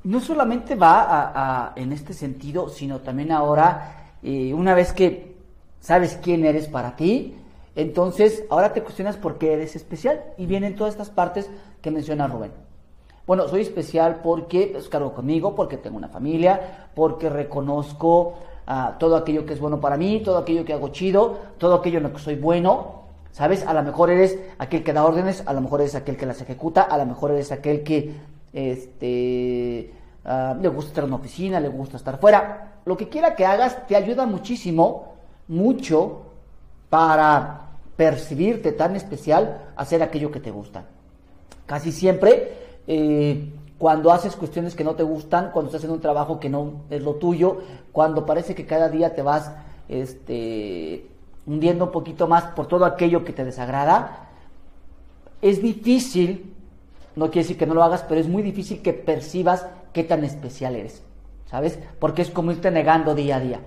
no 0.05 0.21
solamente 0.21 0.75
va 0.75 1.75
en 1.77 1.93
este 1.93 2.15
sentido, 2.15 2.71
sino 2.71 3.01
también 3.01 3.31
ahora, 3.31 4.15
eh, 4.23 4.55
una 4.55 4.73
vez 4.73 4.95
que 4.95 5.37
sabes 5.81 6.19
quién 6.23 6.47
eres 6.47 6.67
para 6.67 6.97
ti, 6.97 7.35
entonces 7.77 8.43
ahora 8.49 8.73
te 8.73 8.83
cuestionas 8.83 9.19
por 9.19 9.37
qué 9.37 9.53
eres 9.53 9.77
especial 9.77 10.25
y 10.39 10.47
vienen 10.47 10.77
todas 10.77 10.95
estas 10.95 11.11
partes 11.11 11.51
que 11.83 11.91
menciona 11.91 12.27
Rubén. 12.27 12.53
Bueno, 13.27 13.47
soy 13.49 13.61
especial 13.61 14.21
porque 14.23 14.71
pues, 14.73 14.89
cargo 14.89 15.13
conmigo, 15.13 15.55
porque 15.55 15.77
tengo 15.77 15.99
una 15.99 16.09
familia, 16.09 16.89
porque 16.95 17.29
reconozco 17.29 18.39
ah, 18.67 18.97
todo 18.99 19.15
aquello 19.15 19.45
que 19.45 19.53
es 19.53 19.61
bueno 19.61 19.79
para 19.79 19.99
mí, 19.99 20.23
todo 20.25 20.39
aquello 20.39 20.65
que 20.65 20.73
hago 20.73 20.89
chido, 20.89 21.39
todo 21.59 21.75
aquello 21.75 21.99
en 21.99 22.05
lo 22.05 22.13
que 22.15 22.19
soy 22.21 22.37
bueno. 22.37 23.08
¿Sabes? 23.33 23.67
A 23.67 23.73
lo 23.73 23.83
mejor 23.83 24.11
eres 24.11 24.39
aquel 24.59 24.83
que 24.83 24.93
da 24.93 25.05
órdenes, 25.05 25.43
a 25.47 25.53
lo 25.53 25.61
mejor 25.61 25.81
eres 25.81 25.95
aquel 25.95 26.17
que 26.17 26.27
las 26.27 26.41
ejecuta, 26.41 26.83
a 26.83 26.99
lo 26.99 27.07
mejor 27.07 27.31
eres 27.31 27.53
aquel 27.53 27.83
que 27.83 28.15
este, 28.53 29.93
ah, 30.25 30.57
le 30.61 30.69
gusta 30.69 30.89
estar 30.89 31.05
en 31.05 31.11
una 31.11 31.17
oficina, 31.17 31.61
le 31.61 31.69
gusta 31.69 31.97
estar 31.97 32.19
fuera. 32.19 32.81
Lo 32.85 32.97
que 32.97 33.09
quiera 33.09 33.35
que 33.35 33.47
hagas 33.47 33.87
te 33.87 33.97
ayuda 33.97 34.27
muchísimo, 34.27 35.15
mucho, 35.47 36.23
para 36.89 37.69
percibirte 37.97 38.73
tan 38.73 38.97
especial, 38.97 39.73
hacer 39.77 40.03
aquello 40.03 40.31
que 40.31 40.41
te 40.41 40.51
gusta. 40.51 40.85
Casi 41.67 41.93
siempre 41.93 42.53
eh, 42.87 43.53
cuando 43.77 44.11
haces 44.11 44.35
cuestiones 44.37 44.75
que 44.75 44.85
no 44.85 44.95
te 44.95 45.03
gustan, 45.03 45.51
cuando 45.53 45.71
estás 45.71 45.85
en 45.85 45.91
un 45.91 46.01
trabajo 46.01 46.41
que 46.41 46.49
no 46.49 46.83
es 46.91 47.03
lo 47.03 47.15
tuyo, 47.15 47.59
cuando 47.93 48.25
parece 48.25 48.55
que 48.55 48.67
cada 48.67 48.89
día 48.89 49.15
te 49.15 49.23
vas 49.23 49.53
este, 49.89 51.07
hundiendo 51.49 51.87
un 51.87 51.91
poquito 51.91 52.29
más 52.29 52.45
por 52.45 52.69
todo 52.69 52.85
aquello 52.85 53.25
que 53.25 53.33
te 53.33 53.45
desagrada, 53.45 54.29
es 55.41 55.63
difícil, 55.63 56.55
no 57.17 57.27
quiere 57.27 57.45
decir 57.45 57.59
que 57.59 57.67
no 57.67 57.75
lo 57.75 57.83
hagas, 57.83 58.05
pero 58.07 58.21
es 58.21 58.29
muy 58.29 58.43
difícil 58.43 58.83
que 58.83 58.93
percibas 58.93 59.67
qué 59.93 60.05
tan 60.05 60.25
especial 60.25 60.77
eres, 60.77 61.03
¿sabes? 61.47 61.79
Porque 61.99 62.23
es 62.23 62.31
como 62.31 62.53
irte 62.53 62.71
negando 62.71 63.15
día 63.15 63.37
a 63.37 63.41
día. 63.41 63.61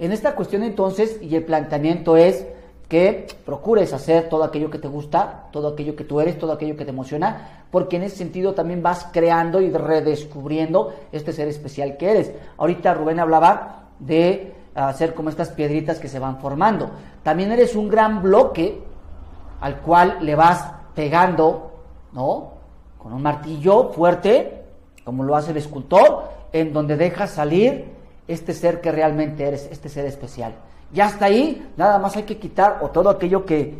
En 0.00 0.12
esta 0.12 0.34
cuestión 0.34 0.64
entonces, 0.64 1.18
y 1.22 1.36
el 1.36 1.44
planteamiento 1.44 2.16
es, 2.16 2.44
que 2.88 3.26
procures 3.44 3.92
hacer 3.92 4.30
todo 4.30 4.44
aquello 4.44 4.70
que 4.70 4.78
te 4.78 4.88
gusta, 4.88 5.48
todo 5.52 5.68
aquello 5.68 5.94
que 5.94 6.04
tú 6.04 6.20
eres, 6.20 6.38
todo 6.38 6.52
aquello 6.52 6.76
que 6.76 6.84
te 6.84 6.90
emociona, 6.90 7.66
porque 7.70 7.96
en 7.96 8.04
ese 8.04 8.16
sentido 8.16 8.54
también 8.54 8.82
vas 8.82 9.06
creando 9.12 9.60
y 9.60 9.70
redescubriendo 9.70 10.94
este 11.12 11.32
ser 11.34 11.48
especial 11.48 11.98
que 11.98 12.10
eres. 12.10 12.32
Ahorita 12.56 12.94
Rubén 12.94 13.20
hablaba 13.20 13.90
de 13.98 14.54
hacer 14.86 15.14
como 15.14 15.28
estas 15.28 15.50
piedritas 15.50 15.98
que 15.98 16.08
se 16.08 16.18
van 16.18 16.38
formando. 16.38 16.90
También 17.22 17.50
eres 17.50 17.74
un 17.74 17.88
gran 17.88 18.22
bloque 18.22 18.80
al 19.60 19.78
cual 19.78 20.18
le 20.20 20.36
vas 20.36 20.64
pegando, 20.94 21.72
¿no? 22.12 22.52
Con 22.98 23.12
un 23.12 23.22
martillo 23.22 23.90
fuerte, 23.90 24.62
como 25.04 25.24
lo 25.24 25.34
hace 25.34 25.50
el 25.50 25.56
escultor, 25.56 26.28
en 26.52 26.72
donde 26.72 26.96
dejas 26.96 27.30
salir 27.30 27.86
este 28.28 28.52
ser 28.52 28.80
que 28.80 28.92
realmente 28.92 29.46
eres, 29.46 29.68
este 29.72 29.88
ser 29.88 30.06
especial. 30.06 30.54
Ya 30.92 31.06
está 31.06 31.26
ahí, 31.26 31.70
nada 31.76 31.98
más 31.98 32.16
hay 32.16 32.22
que 32.22 32.38
quitar 32.38 32.78
o 32.82 32.88
todo 32.88 33.10
aquello 33.10 33.44
que, 33.44 33.78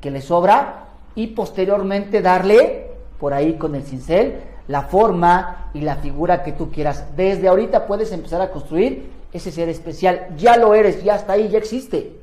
que 0.00 0.10
le 0.10 0.22
sobra 0.22 0.86
y 1.14 1.28
posteriormente 1.28 2.22
darle 2.22 2.86
por 3.20 3.34
ahí 3.34 3.54
con 3.54 3.74
el 3.74 3.82
cincel 3.82 4.40
la 4.66 4.82
forma 4.82 5.70
y 5.74 5.80
la 5.80 5.96
figura 5.96 6.42
que 6.42 6.52
tú 6.52 6.70
quieras. 6.70 7.04
Desde 7.16 7.48
ahorita 7.48 7.86
puedes 7.86 8.12
empezar 8.12 8.40
a 8.40 8.50
construir 8.50 9.17
ese 9.32 9.52
ser 9.52 9.68
especial. 9.68 10.28
Ya 10.36 10.56
lo 10.56 10.74
eres, 10.74 11.02
ya 11.02 11.16
está 11.16 11.34
ahí, 11.34 11.48
ya 11.48 11.58
existe. 11.58 12.18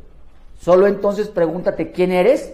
Solo 0.60 0.88
entonces 0.88 1.28
pregúntate 1.28 1.92
quién 1.92 2.12
eres 2.12 2.54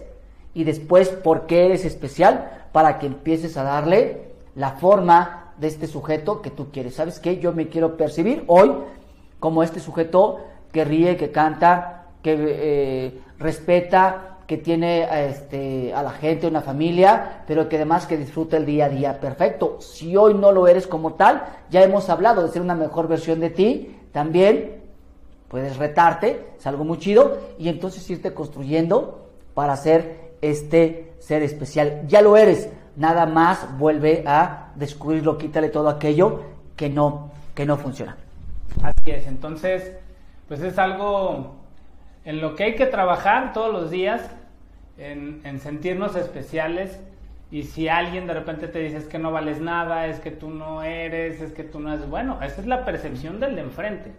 y 0.54 0.64
después 0.64 1.10
por 1.10 1.46
qué 1.46 1.66
eres 1.66 1.86
especial 1.86 2.68
para 2.72 3.00
que 3.00 3.08
empieces 3.08 3.58
a 3.58 3.64
darle 3.64 4.32
la 4.56 4.72
forma 4.72 5.54
de 5.58 5.68
este 5.68 5.88
sujeto 5.88 6.42
que 6.42 6.50
tú 6.50 6.72
quieres. 6.72 6.96
¿Sabes 6.96 7.20
qué? 7.20 7.38
Yo 7.38 7.54
me 7.54 7.68
quiero 7.68 7.98
percibir 7.98 8.44
hoy 8.48 8.72
como 9.40 9.64
este 9.64 9.80
sujeto 9.80 10.40
que 10.72 10.84
ríe, 10.86 11.18
que 11.18 11.32
canta, 11.32 12.06
que 12.22 12.36
eh, 12.38 13.22
respeta, 13.38 14.32
que 14.48 14.58
tiene 14.58 15.06
a, 15.06 15.24
este, 15.24 15.94
a 15.94 16.04
la 16.04 16.12
gente, 16.12 16.48
una 16.48 16.62
familia, 16.62 17.44
pero 17.48 17.70
que 17.70 17.78
además 17.78 18.06
que 18.06 18.18
disfruta 18.18 18.58
el 18.58 18.66
día 18.66 18.86
a 18.86 18.90
día. 18.90 19.20
Perfecto. 19.20 19.78
Si 19.80 20.18
hoy 20.18 20.34
no 20.34 20.52
lo 20.52 20.68
eres 20.68 20.88
como 20.88 21.14
tal, 21.14 21.44
ya 21.70 21.84
hemos 21.84 22.10
hablado 22.10 22.44
de 22.44 22.50
ser 22.50 22.62
una 22.62 22.76
mejor 22.76 23.08
versión 23.08 23.40
de 23.40 23.50
ti, 23.50 23.96
también 24.12 24.82
puedes 25.48 25.78
retarte, 25.78 26.48
es 26.58 26.68
algo 26.68 26.84
muy 26.84 26.98
chido, 26.98 27.38
y 27.58 27.70
entonces 27.70 28.10
irte 28.10 28.34
construyendo 28.34 29.28
para 29.54 29.76
ser 29.76 30.32
este 30.42 31.14
ser 31.20 31.44
especial. 31.44 32.04
Ya 32.08 32.22
lo 32.22 32.38
eres, 32.38 32.70
nada 32.96 33.26
más 33.26 33.78
vuelve 33.78 34.24
a 34.26 34.72
descubrirlo, 34.76 35.38
quítale 35.38 35.70
todo 35.70 35.90
aquello 35.90 36.42
que 36.76 36.90
no, 36.90 37.32
que 37.54 37.66
no 37.66 37.78
funciona. 37.78 38.18
Así 38.82 39.12
es, 39.12 39.28
entonces 39.28 39.92
pues 40.48 40.62
es 40.62 40.78
algo 40.78 41.56
en 42.26 42.42
lo 42.42 42.56
que 42.56 42.66
hay 42.66 42.76
que 42.76 42.86
trabajar 42.86 43.54
todos 43.54 43.72
los 43.72 43.90
días, 43.90 44.30
en, 44.98 45.60
sentirnos 45.60 46.16
especiales. 46.16 47.00
Y 47.52 47.64
si 47.64 47.90
alguien 47.90 48.28
de 48.28 48.34
repente 48.34 48.68
te 48.68 48.80
dice 48.80 48.98
es 48.98 49.06
que 49.06 49.20
no 49.20 49.32
vales 49.32 49.60
nada, 49.60 50.08
es 50.08 50.20
que 50.20 50.32
tú 50.32 50.50
no 50.50 50.84
eres, 50.84 51.42
es 51.42 51.52
que 51.52 51.64
tú 51.64 51.80
no 51.80 51.94
eres 51.94 52.10
bueno, 52.10 52.40
esa 52.42 52.62
es 52.62 52.68
la 52.68 52.86
percepción 52.86 53.40
del 53.40 53.56
de 53.56 53.62
enfrente. 53.62 54.12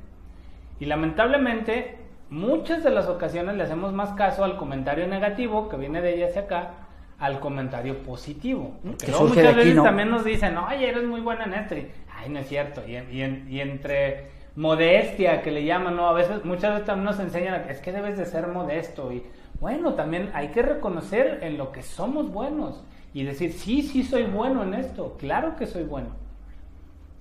Y 0.78 0.84
lamentablemente, 0.84 1.96
muchas 2.28 2.84
de 2.84 2.90
las 2.90 3.08
ocasiones 3.08 3.56
le 3.56 3.62
hacemos 3.62 3.92
más 3.92 4.10
caso 4.10 4.44
al 4.44 4.56
comentario 4.56 5.06
negativo 5.06 5.68
que 5.68 5.76
viene 5.76 6.02
de 6.02 6.14
ella 6.14 6.26
hacia 6.26 6.42
acá, 6.42 6.70
al 7.18 7.40
comentario 7.40 8.02
positivo. 8.02 8.74
Porque 8.82 9.08
luego 9.08 9.28
muchas 9.28 9.56
veces 9.56 9.82
también 9.82 10.10
nos 10.10 10.24
dicen, 10.24 10.56
oye, 10.58 10.90
eres 10.90 11.04
muy 11.04 11.20
buena 11.20 11.44
en 11.44 11.54
esto. 11.54 11.74
ay, 12.14 12.28
no 12.28 12.38
es 12.40 12.48
cierto. 12.48 12.82
Y, 12.86 12.96
y 12.96 13.60
entre 13.60 14.30
modestia 14.56 15.42
que 15.42 15.50
le 15.50 15.64
llaman, 15.64 15.96
¿no? 15.96 16.08
A 16.08 16.12
veces, 16.12 16.44
muchas 16.44 16.72
veces 16.72 16.86
también 16.86 17.04
nos 17.04 17.18
enseñan, 17.18 17.64
es 17.68 17.80
que 17.80 17.92
debes 17.92 18.18
de 18.18 18.26
ser 18.26 18.46
modesto 18.48 19.12
y 19.12 19.22
bueno, 19.60 19.94
también 19.94 20.30
hay 20.34 20.48
que 20.48 20.60
reconocer 20.60 21.38
en 21.42 21.56
lo 21.56 21.72
que 21.72 21.82
somos 21.82 22.30
buenos 22.32 22.84
y 23.14 23.24
decir, 23.24 23.52
sí, 23.52 23.82
sí 23.82 24.02
soy 24.04 24.24
bueno 24.24 24.62
en 24.62 24.74
esto, 24.74 25.16
claro 25.18 25.56
que 25.56 25.66
soy 25.66 25.84
bueno. 25.84 26.08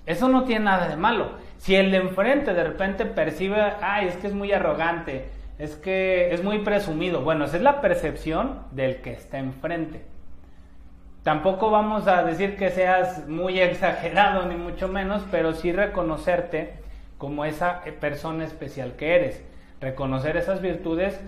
Eso 0.06 0.30
no 0.30 0.46
tiene 0.46 0.66
nada 0.66 0.88
de 0.88 0.96
malo. 0.96 1.34
Si 1.58 1.76
el 1.76 1.92
de 1.92 1.98
enfrente 1.98 2.54
de 2.54 2.64
repente 2.64 3.06
percibe, 3.06 3.62
ay, 3.82 4.08
es 4.08 4.16
que 4.18 4.28
es 4.28 4.34
muy 4.34 4.52
arrogante, 4.52 5.30
es 5.60 5.76
que 5.76 6.34
es 6.34 6.44
muy 6.44 6.60
presumido, 6.60 7.22
bueno, 7.22 7.46
esa 7.46 7.58
es 7.58 7.64
la 7.64 7.82
percepción 7.82 8.64
del 8.72 9.02
que 9.02 9.12
está 9.12 9.38
enfrente. 9.38 10.02
Tampoco 11.24 11.70
vamos 11.70 12.08
a 12.08 12.24
decir 12.24 12.58
que 12.58 12.72
seas 12.72 13.28
muy 13.28 13.60
exagerado, 13.60 14.48
ni 14.48 14.56
mucho 14.56 14.88
menos, 14.88 15.24
pero 15.30 15.54
sí 15.54 15.72
reconocerte 15.72 16.80
como 17.20 17.46
esa 17.46 17.82
persona 18.00 18.44
especial 18.44 18.96
que 18.96 19.16
eres. 19.16 19.44
Reconocer 19.80 20.36
esas 20.36 20.62
virtudes, 20.62 21.22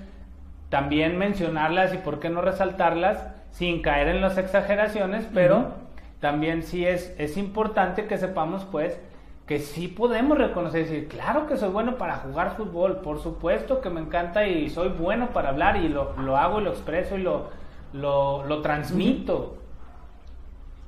también 0.70 1.20
mencionarlas 1.20 1.93
y 1.93 1.98
por 1.98 2.20
qué 2.20 2.32
no 2.32 2.41
resaltarlas 2.41 3.27
sin 3.53 3.81
caer 3.81 4.10
en 4.10 4.19
las 4.19 4.38
exageraciones, 4.38 5.25
pero 5.33 5.67
también 6.19 6.63
sí 6.63 6.86
es, 6.86 7.15
es 7.17 7.38
importante 7.38 8.05
que 8.07 8.17
sepamos 8.17 8.65
pues 8.65 9.00
que 9.45 9.60
sí 9.60 9.88
podemos 9.88 10.38
reconocer, 10.38 10.86
decir, 10.86 11.07
claro 11.07 11.48
que 11.48 11.57
soy 11.57 11.69
bueno 11.69 11.98
para 11.98 12.15
jugar 12.15 12.55
fútbol, 12.55 13.01
por 13.01 13.19
supuesto 13.19 13.81
que 13.81 13.89
me 13.89 14.00
encanta 14.00 14.48
y 14.48 14.69
soy 14.69 14.89
bueno 14.89 15.29
para 15.29 15.50
hablar 15.50 15.77
y 15.77 15.89
lo, 15.89 16.13
lo 16.17 16.38
hago 16.38 16.62
y 16.62 16.63
lo 16.63 16.72
expreso 16.72 17.17
y 17.17 17.22
lo, 17.22 17.50
lo, 17.93 18.45
lo 18.45 18.62
transmito. 18.62 19.57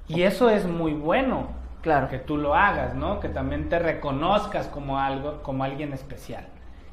Y 0.08 0.24
eso 0.24 0.50
es 0.50 0.66
muy 0.66 0.94
bueno. 0.94 1.48
Claro. 1.82 2.08
Que 2.08 2.18
tú 2.18 2.38
lo 2.38 2.56
hagas, 2.56 2.96
¿no? 2.96 3.20
Que 3.20 3.30
también 3.30 3.70
te 3.70 3.78
reconozcas 3.78 4.68
como 4.68 5.00
algo, 5.00 5.44
como 5.44 5.64
alguien 5.64 5.94
especial. 5.94 6.48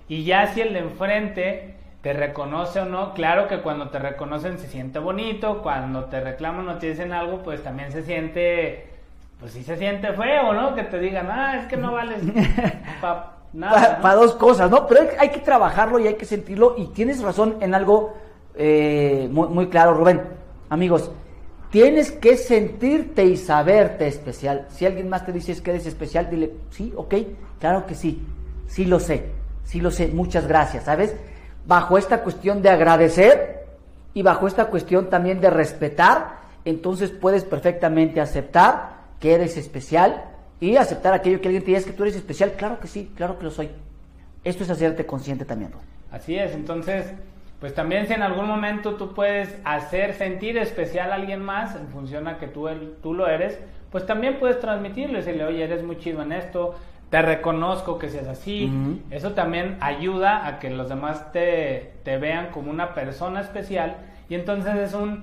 Y 0.08 0.24
ya 0.24 0.48
si 0.48 0.60
el 0.60 0.74
de 0.74 0.80
enfrente 0.80 1.76
te 2.02 2.12
reconoce 2.12 2.80
o 2.80 2.84
no, 2.84 3.14
claro 3.14 3.48
que 3.48 3.60
cuando 3.60 3.88
te 3.88 3.98
reconocen 3.98 4.58
se 4.58 4.66
siente 4.66 4.98
bonito, 4.98 5.62
cuando 5.62 6.06
te 6.06 6.20
reclaman 6.20 6.68
o 6.68 6.78
te 6.78 6.90
dicen 6.90 7.12
algo, 7.12 7.42
pues 7.42 7.62
también 7.62 7.92
se 7.92 8.02
siente, 8.02 8.88
pues 9.38 9.52
sí 9.52 9.62
se 9.62 9.76
siente 9.76 10.12
feo, 10.12 10.52
¿no? 10.52 10.74
Que 10.74 10.82
te 10.82 10.98
digan, 10.98 11.28
ah, 11.30 11.58
es 11.60 11.66
que 11.66 11.76
no 11.76 11.92
vales 11.94 12.20
para 13.00 13.36
nada. 13.52 14.00
Para 14.00 14.14
dos 14.16 14.34
cosas, 14.34 14.70
¿no? 14.70 14.86
Pero 14.86 15.02
hay, 15.18 15.28
que 15.30 15.40
trabajarlo 15.40 15.98
y 16.00 16.08
hay 16.08 16.14
que 16.14 16.24
sentirlo. 16.24 16.74
Y 16.76 16.88
tienes 16.88 17.22
razón 17.22 17.56
en 17.60 17.74
algo 17.74 18.14
eh, 18.56 19.28
muy, 19.30 19.48
muy 19.48 19.68
claro, 19.68 19.94
Rubén. 19.94 20.22
Amigos, 20.70 21.10
Tienes 21.72 22.12
que 22.12 22.36
sentirte 22.36 23.24
y 23.24 23.38
saberte 23.38 24.06
especial. 24.06 24.66
Si 24.68 24.84
alguien 24.84 25.08
más 25.08 25.24
te 25.24 25.32
dice 25.32 25.56
que 25.62 25.70
eres 25.70 25.86
especial, 25.86 26.28
dile, 26.28 26.52
sí, 26.68 26.92
ok, 26.94 27.14
claro 27.58 27.86
que 27.86 27.94
sí, 27.94 28.22
sí 28.66 28.84
lo 28.84 29.00
sé, 29.00 29.30
sí 29.64 29.80
lo 29.80 29.90
sé, 29.90 30.08
muchas 30.08 30.46
gracias, 30.46 30.84
¿sabes? 30.84 31.16
Bajo 31.66 31.98
esta 31.98 32.22
cuestión 32.22 32.62
de 32.62 32.70
agradecer 32.70 33.66
y 34.14 34.22
bajo 34.22 34.46
esta 34.46 34.66
cuestión 34.66 35.08
también 35.08 35.40
de 35.40 35.50
respetar, 35.50 36.40
entonces 36.64 37.10
puedes 37.10 37.44
perfectamente 37.44 38.20
aceptar 38.20 39.02
que 39.20 39.34
eres 39.34 39.56
especial 39.56 40.24
y 40.60 40.76
aceptar 40.76 41.14
aquello 41.14 41.40
que 41.40 41.48
alguien 41.48 41.62
te 41.62 41.68
diga 41.68 41.78
es 41.78 41.86
que 41.86 41.92
tú 41.92 42.02
eres 42.02 42.16
especial, 42.16 42.52
claro 42.52 42.78
que 42.80 42.88
sí, 42.88 43.12
claro 43.16 43.38
que 43.38 43.44
lo 43.44 43.50
soy. 43.50 43.70
Esto 44.44 44.64
es 44.64 44.70
hacerte 44.70 45.06
consciente 45.06 45.44
también. 45.44 45.72
Así 46.10 46.36
es, 46.36 46.52
entonces 46.52 47.12
pues 47.62 47.74
también 47.74 48.08
si 48.08 48.12
en 48.12 48.22
algún 48.22 48.48
momento 48.48 48.96
tú 48.96 49.14
puedes 49.14 49.56
hacer 49.62 50.14
sentir 50.14 50.58
especial 50.58 51.12
a 51.12 51.14
alguien 51.14 51.40
más 51.40 51.76
en 51.76 51.86
función 51.86 52.26
a 52.26 52.36
que 52.36 52.48
tú, 52.48 52.68
tú 53.00 53.14
lo 53.14 53.28
eres, 53.28 53.56
pues 53.92 54.04
también 54.04 54.40
puedes 54.40 54.58
transmitirle, 54.58 55.18
decirle, 55.18 55.44
oye, 55.44 55.62
eres 55.62 55.84
muy 55.84 55.96
chido 55.96 56.22
en 56.22 56.32
esto, 56.32 56.74
te 57.12 57.20
reconozco 57.20 57.98
que 57.98 58.08
seas 58.08 58.26
así. 58.26 58.72
Eso 59.10 59.32
también 59.32 59.76
ayuda 59.80 60.46
a 60.46 60.58
que 60.58 60.70
los 60.70 60.88
demás 60.88 61.30
te, 61.30 61.92
te, 62.04 62.16
vean 62.16 62.46
como 62.52 62.70
una 62.70 62.94
persona 62.94 63.42
especial 63.42 63.98
y 64.30 64.34
entonces 64.34 64.74
es 64.76 64.94
un 64.94 65.22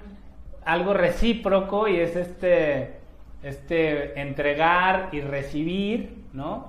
algo 0.63 0.93
recíproco 0.93 1.88
y 1.88 2.00
es 2.00 2.15
este, 2.15 2.91
este 3.41 4.22
entregar 4.22 5.10
y 5.13 5.22
recibir, 5.22 6.13
¿no? 6.31 6.67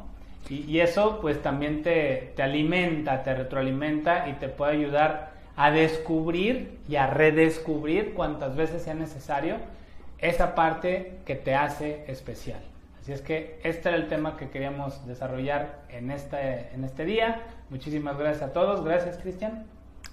Y, 0.48 0.62
y 0.62 0.80
eso 0.80 1.18
pues 1.20 1.42
también 1.42 1.82
te, 1.82 2.32
te 2.34 2.42
alimenta, 2.42 3.22
te 3.22 3.34
retroalimenta 3.34 4.26
y 4.26 4.32
te 4.40 4.48
puede 4.48 4.72
ayudar 4.72 5.32
a 5.54 5.70
descubrir 5.70 6.78
y 6.88 6.96
a 6.96 7.06
redescubrir 7.08 8.14
cuantas 8.14 8.56
veces 8.56 8.84
sea 8.84 8.94
necesario 8.94 9.56
esa 10.16 10.54
parte 10.54 11.18
que 11.26 11.34
te 11.34 11.54
hace 11.54 12.06
especial. 12.08 12.69
Así 13.00 13.12
es 13.12 13.22
que 13.22 13.58
este 13.64 13.88
era 13.88 13.96
el 13.96 14.08
tema 14.08 14.36
que 14.36 14.50
queríamos 14.50 15.06
desarrollar 15.06 15.80
en 15.88 16.10
este, 16.10 16.68
en 16.74 16.84
este 16.84 17.04
día. 17.04 17.42
Muchísimas 17.70 18.18
gracias 18.18 18.50
a 18.50 18.52
todos. 18.52 18.84
Gracias, 18.84 19.16
Cristian. 19.16 19.64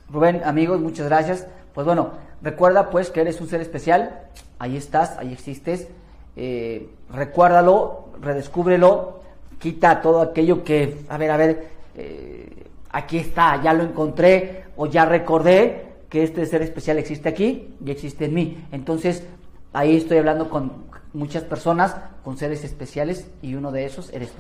Rubén, 0.10 0.42
amigos, 0.46 0.80
muchas 0.80 1.08
gracias. 1.08 1.48
Pues 1.74 1.86
bueno, 1.86 2.12
recuerda 2.42 2.90
pues 2.90 3.10
que 3.10 3.22
eres 3.22 3.42
un 3.42 3.50
ser 3.50 3.60
especial. 3.60 4.22
Ahí 4.58 4.78
estás, 4.78 5.18
ahí 5.18 5.34
existes. 5.34 5.90
Eh, 6.38 6.90
recuérdalo, 7.12 8.10
redescúbrelo. 8.22 9.22
Quita 9.60 10.02
todo 10.02 10.22
aquello 10.22 10.64
que, 10.64 11.00
a 11.10 11.18
ver, 11.18 11.32
a 11.32 11.38
ver, 11.38 11.68
eh, 11.96 12.68
aquí 12.92 13.18
está, 13.18 13.62
ya 13.62 13.74
lo 13.74 13.84
encontré 13.84 14.64
o 14.78 14.86
ya 14.86 15.04
recordé 15.04 15.88
que 16.10 16.24
este 16.24 16.46
ser 16.46 16.62
especial 16.62 17.00
existe 17.00 17.28
aquí 17.28 17.76
y 17.84 17.92
existe 17.92 18.26
en 18.26 18.34
mí. 18.34 18.66
Entonces, 18.72 19.26
ahí 19.74 19.98
estoy 19.98 20.20
hablando 20.20 20.50
con 20.50 20.88
muchas 21.18 21.44
personas, 21.44 21.98
con 22.24 22.38
seres 22.38 22.64
especiales 22.64 23.32
y 23.42 23.56
uno 23.56 23.72
de 23.72 23.86
esos 23.86 24.14
eres 24.14 24.32
tú. 24.32 24.38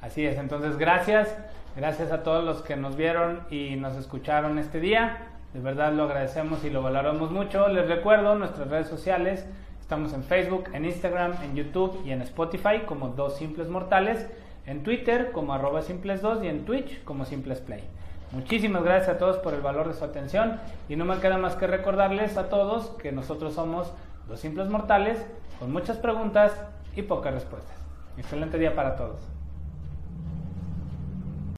Así 0.00 0.24
es, 0.26 0.38
entonces 0.38 0.76
gracias, 0.76 1.34
gracias 1.76 2.12
a 2.12 2.22
todos 2.22 2.44
los 2.44 2.62
que 2.62 2.76
nos 2.76 2.96
vieron 2.96 3.40
y 3.50 3.76
nos 3.76 3.96
escucharon 3.96 4.58
este 4.58 4.80
día. 4.80 5.28
De 5.54 5.60
verdad 5.60 5.92
lo 5.92 6.04
agradecemos 6.04 6.64
y 6.64 6.70
lo 6.70 6.82
valoramos 6.82 7.30
mucho. 7.30 7.68
Les 7.68 7.88
recuerdo 7.88 8.34
nuestras 8.34 8.68
redes 8.68 8.88
sociales. 8.88 9.46
Estamos 9.80 10.12
en 10.12 10.24
Facebook, 10.24 10.64
en 10.72 10.84
Instagram, 10.84 11.34
en 11.42 11.54
YouTube 11.54 12.00
y 12.04 12.12
en 12.12 12.22
Spotify 12.22 12.82
como 12.86 13.08
Dos 13.08 13.36
Simples 13.36 13.68
Mortales 13.68 14.26
en 14.66 14.82
Twitter 14.82 15.32
como 15.32 15.54
arroba 15.54 15.82
simples2 15.82 16.44
y 16.44 16.48
en 16.48 16.64
Twitch 16.64 17.02
como 17.04 17.24
simplesplay. 17.24 17.82
Muchísimas 18.30 18.82
gracias 18.82 19.16
a 19.16 19.18
todos 19.18 19.38
por 19.38 19.52
el 19.52 19.60
valor 19.60 19.88
de 19.88 19.94
su 19.94 20.04
atención 20.04 20.58
y 20.88 20.96
no 20.96 21.04
me 21.04 21.18
queda 21.18 21.36
más 21.36 21.56
que 21.56 21.66
recordarles 21.66 22.36
a 22.36 22.48
todos 22.48 22.90
que 23.02 23.12
nosotros 23.12 23.54
somos 23.54 23.92
dos 24.28 24.40
simples 24.40 24.68
mortales 24.68 25.24
con 25.58 25.72
muchas 25.72 25.96
preguntas 25.98 26.52
y 26.96 27.02
pocas 27.02 27.34
respuestas. 27.34 27.76
Excelente 28.16 28.58
día 28.58 28.74
para 28.74 28.96
todos. 28.96 29.20